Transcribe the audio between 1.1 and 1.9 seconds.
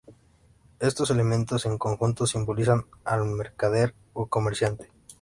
elementos en